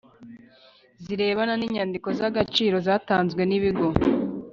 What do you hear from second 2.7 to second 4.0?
zatanzwe n ibigo